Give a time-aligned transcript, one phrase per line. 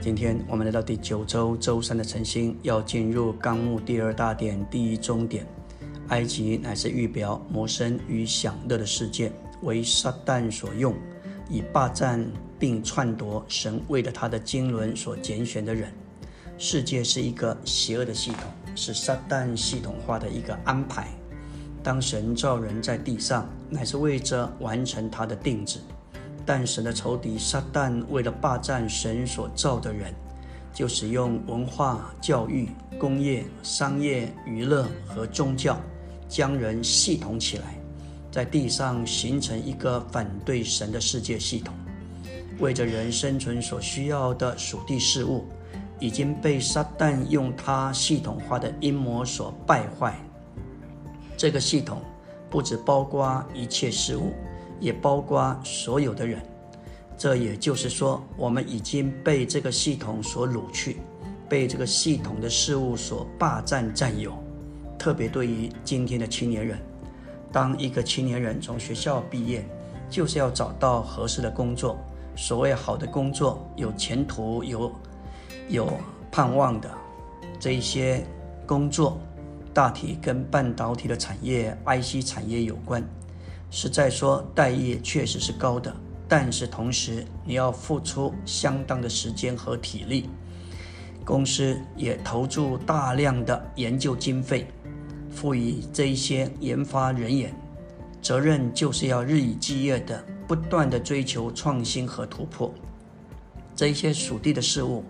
[0.00, 5.44] 今天我们来到第九周周三的晨星，要进入纲目第二大点第一终点。
[6.08, 9.32] 埃及乃是预表魔生与享乐的世界，
[9.62, 10.94] 为撒旦所用，
[11.50, 12.24] 以霸占
[12.60, 15.92] 并篡夺神为了他的经纶所拣选的人。
[16.56, 18.42] 世界是一个邪恶的系统，
[18.76, 21.08] 是撒旦系统化的一个安排。
[21.82, 25.80] 当神造人在地上，乃是为着完成他的定旨。
[26.48, 30.14] 但神的仇敌撒旦为了霸占神所造的人，
[30.72, 35.78] 就使用文化、教育、工业、商业、娱乐和宗教，
[36.26, 37.78] 将人系统起来，
[38.32, 41.74] 在地上形成一个反对神的世界系统。
[42.60, 45.44] 为着人生存所需要的属地事物，
[46.00, 50.18] 已经被撒旦用他系统化的阴谋所败坏。
[51.36, 52.00] 这个系统
[52.48, 54.32] 不只包括一切事物。
[54.80, 56.42] 也包括所有的人，
[57.16, 60.98] 这也就是说，我们已经被这个系统所掳去，
[61.48, 64.32] 被这个系统的事物所霸占占有。
[64.98, 66.78] 特别对于今天的青年人，
[67.52, 69.64] 当一个青年人从学校毕业，
[70.10, 71.96] 就是要找到合适的工作。
[72.36, 74.92] 所谓好的工作，有前途、有
[75.68, 75.92] 有
[76.30, 76.88] 盼望的
[77.58, 78.24] 这一些
[78.66, 79.18] 工作，
[79.74, 83.02] 大体跟半导体的产业、IC 产业有关。
[83.70, 85.94] 是在说，待遇确实是高的，
[86.26, 90.28] 但是同时你要付出相当的时间和体力。
[91.24, 94.66] 公司也投注大量的研究经费，
[95.30, 97.54] 赋予这一些研发人员，
[98.22, 102.72] 责任就是要日以继夜的不断的追求创新和突破。
[103.76, 105.04] 这一些属地的事物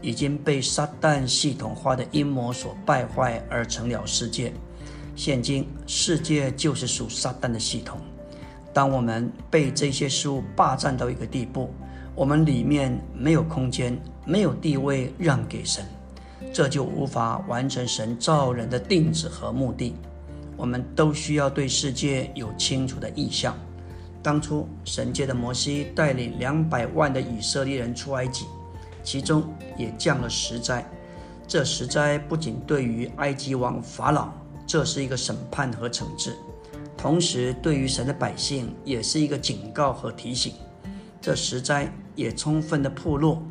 [0.00, 4.52] 已经被撒旦系统化的阴谋所败坏，而成了世界。
[5.16, 7.98] 现今世界就是属撒旦的系统。
[8.72, 11.70] 当我们被这些事物霸占到一个地步，
[12.14, 15.84] 我们里面没有空间、没有地位让给神，
[16.52, 19.94] 这就无法完成神造人的定旨和目的。
[20.56, 23.56] 我们都需要对世界有清楚的意向。
[24.22, 28.46] 当初神借的摩西带领两百万的以色列人出埃及，
[29.02, 29.44] 其中
[29.76, 30.84] 也降了十灾。
[31.46, 34.32] 这十灾不仅对于埃及王法老。
[34.66, 36.34] 这是一个审判和惩治，
[36.96, 40.54] 同时对于神的百姓也是一个警告和提醒。
[41.20, 43.42] 这十灾也充分的破落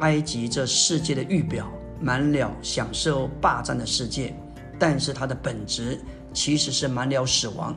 [0.00, 1.66] 埃及这世界的预表，
[2.00, 4.34] 满了享受霸占的世界，
[4.78, 6.00] 但是它的本质
[6.32, 7.74] 其实是满了死亡，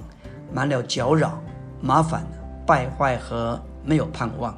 [0.51, 1.41] 满了搅扰、
[1.81, 2.27] 麻烦、
[2.65, 4.57] 败坏和没有盼望。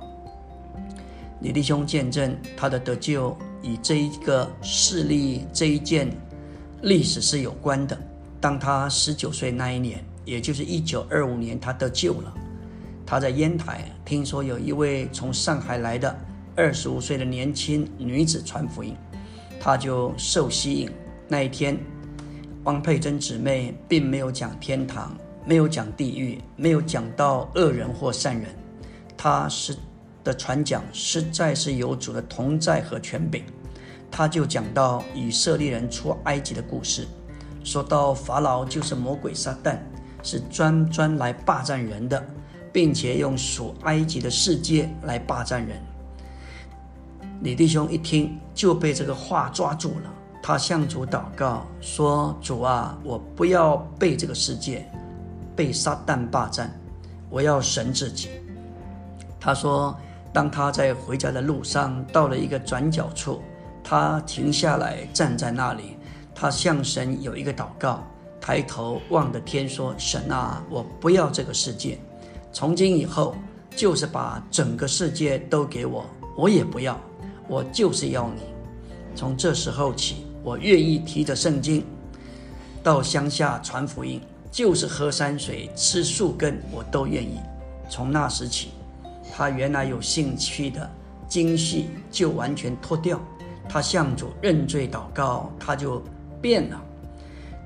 [1.41, 6.09] 李弟兄见证他的得救，以这一个事例这一件。
[6.81, 7.97] 历史是有关的。
[8.41, 12.34] 当他十九岁那一年，也就是一九二五年，他得救了。
[13.06, 16.16] 他在烟台听说有一位从上海来的
[16.56, 18.95] 二十五岁的年轻女子传福音，
[19.59, 20.90] 他就受吸引。
[21.28, 21.78] 那一天，
[22.63, 28.47] 汪佩珍姊妹并没有讲天堂，没有讲地狱，没有讲到恶人或善人。
[29.17, 29.75] 他是
[30.23, 33.44] 的传讲实在是有主的同在和权柄。
[34.12, 37.08] 他就讲到以色列人出埃及的故事，
[37.64, 39.78] 说到法老就是魔鬼撒旦，
[40.24, 42.22] 是专专来霸占人的，
[42.74, 45.80] 并且用属埃及的世界来霸占人。
[47.44, 50.12] 李弟兄一听就被这个话抓住了，
[50.44, 54.86] 他向主祷告说：“主啊，我不要被这个世界、
[55.56, 56.70] 被撒旦霸占，
[57.30, 58.30] 我要神自己。”
[59.40, 59.97] 他说，
[60.34, 63.41] 当他在回家的路上到了一个转角处。
[63.89, 65.97] 他停下来，站在那里。
[66.35, 68.03] 他向神有一个祷告，
[68.39, 71.97] 抬头望着天说：“神啊，我不要这个世界，
[72.53, 73.35] 从今以后
[73.75, 76.05] 就是把整个世界都给我，
[76.38, 77.01] 我也不要，
[77.47, 78.44] 我就是要你。
[79.16, 81.83] 从这时候起，我愿意提着圣经
[82.83, 87.39] 到乡下传福音，就是喝山水、吃树根，我都愿意。
[87.89, 88.69] 从那时起，
[89.33, 90.87] 他原来有兴趣的
[91.28, 93.19] 精细就完全脱掉。”
[93.69, 96.03] 他向主认罪祷告，他就
[96.41, 96.81] 变了。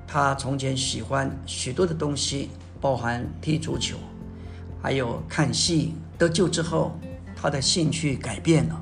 [0.05, 2.49] 他从前喜欢许多的东西，
[2.81, 3.97] 包含踢足球，
[4.81, 5.95] 还有看戏。
[6.17, 6.91] 得救之后，
[7.35, 8.79] 他的兴趣改变了。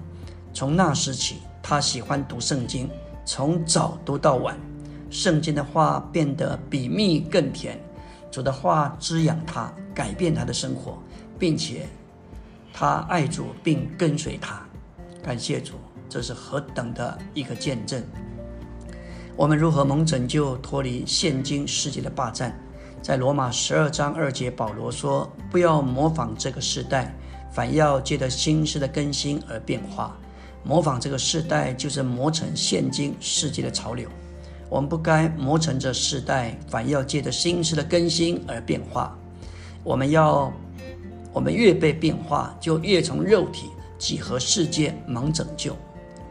[0.54, 2.90] 从那时起，他喜欢读圣经，
[3.24, 4.58] 从早读到晚。
[5.10, 7.80] 圣经的话变得比蜜更甜。
[8.32, 10.98] 主的话滋养他，改变他的生活，
[11.38, 11.86] 并且
[12.74, 14.62] 他爱主并跟随他。
[15.24, 15.76] 感谢主。
[16.12, 18.04] 这是何等的一个见证！
[19.38, 22.54] 我们如何蒙拯救，脱离现今世界的霸占？
[23.02, 27.16] 在罗马十二章二节，保罗说：“不要模仿这个时代，
[27.50, 30.14] 反要借着心思的更新而变化，
[30.66, 34.10] 模仿这个世代，就是磨成现今世界的潮流。
[34.68, 39.18] 我们不该磨成这世代，反要借着心思的更新而变化。
[39.82, 40.52] 我们要，
[41.32, 45.74] 我们越被变化，就越从肉体几何世界蒙拯救。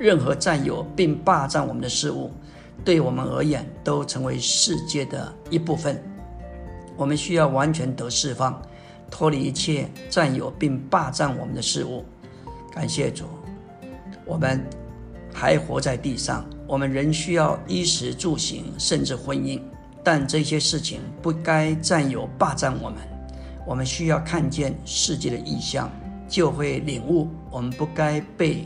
[0.01, 2.31] 任何占有并霸占我们的事物，
[2.83, 6.03] 对我们而言都成为世界的一部分。
[6.97, 8.63] 我们需要完全得释放，
[9.11, 12.03] 脱离一切占有并霸占我们的事物。
[12.73, 13.27] 感谢主，
[14.25, 14.65] 我们
[15.35, 19.61] 还活在地上，我们仍需要衣食住行，甚至婚姻。
[20.03, 23.01] 但这些事情不该占有霸占我们。
[23.67, 25.91] 我们需要看见世界的意象，
[26.27, 28.65] 就会领悟我们不该被。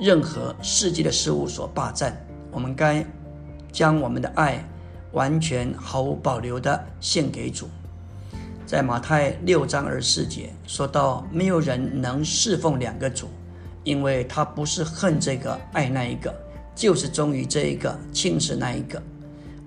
[0.00, 2.16] 任何世界的事物所霸占，
[2.50, 3.04] 我们该
[3.70, 4.66] 将我们的爱
[5.12, 7.68] 完全毫无保留的献给主。
[8.64, 13.28] 在马太六章二十四节说到，没有人能侍奉两个主，
[13.84, 16.34] 因为他不是恨这个爱那一个，
[16.74, 19.02] 就是忠于这一个轻视那一个。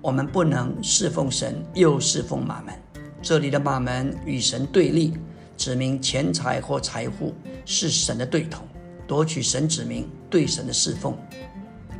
[0.02, 2.74] 我们不能侍奉神又侍奉马门。
[3.22, 5.14] 这里的马门与神对立，
[5.56, 7.32] 指明钱财或财富
[7.64, 8.64] 是神的对头。
[9.06, 11.16] 夺取神子民对神的侍奉，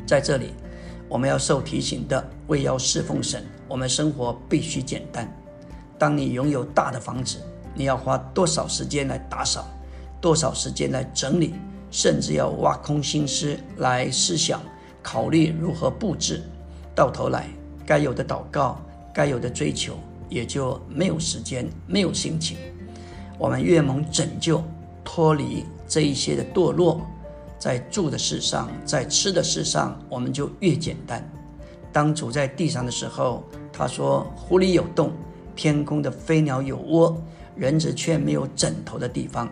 [0.06, 0.55] 在这里，
[1.09, 5.31] 我们要受提醒的，为要侍奉神，我们生活必须简单。
[5.99, 7.39] 当你拥有大的房子，
[7.75, 9.67] 你要花多少时间来打扫，
[10.21, 11.55] 多少时间来整理，
[11.91, 14.62] 甚至要挖空心思来思想、
[15.03, 16.43] 考虑如何布置。
[16.95, 17.49] 到头来，
[17.85, 18.81] 该有的祷告、
[19.12, 19.99] 该有的追求，
[20.29, 22.56] 也就没有时间、没有心情。
[23.39, 24.62] 我们越蒙拯救，
[25.05, 25.67] 脱离。
[25.87, 27.01] 这一些的堕落，
[27.59, 31.23] 在住的事上，在吃的事上，我们就越简单。
[31.93, 35.13] 当主在地上的时候，他说：“湖里有洞，
[35.55, 37.17] 天空的飞鸟有窝，
[37.55, 39.49] 人子却没有枕头的地方。”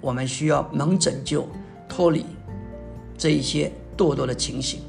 [0.00, 1.48] 我们需要能拯救、
[1.88, 2.26] 脱离
[3.16, 4.80] 这一些堕落的情形。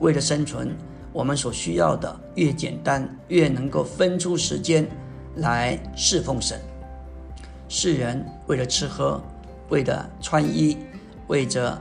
[0.00, 0.76] 为了生存，
[1.12, 4.86] 我们所需要的越简单，越能够分出时间
[5.36, 6.60] 来侍奉神。
[7.68, 9.20] 世人为了吃喝。
[9.70, 10.76] 为了穿衣，
[11.28, 11.80] 为着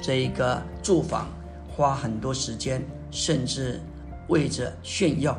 [0.00, 1.26] 这一个住房，
[1.68, 3.80] 花很多时间，甚至
[4.28, 5.36] 为着炫耀。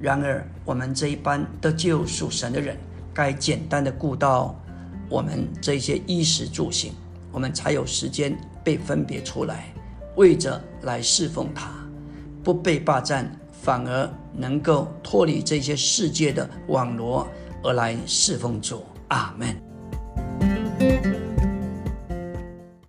[0.00, 2.76] 然而，我们这一班的救赎神的人，
[3.14, 4.58] 该简单的顾到
[5.08, 6.92] 我们这些衣食住行，
[7.30, 9.72] 我们才有时间被分别出来，
[10.16, 11.70] 为着来侍奉他，
[12.42, 13.30] 不被霸占，
[13.62, 17.26] 反而能够脱离这些世界的网罗，
[17.62, 18.84] 而来侍奉主。
[19.08, 19.65] 阿门。